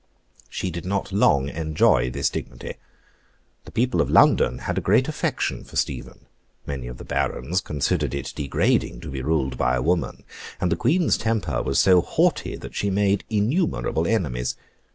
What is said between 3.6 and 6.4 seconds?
The people of London had a great affection for Stephen;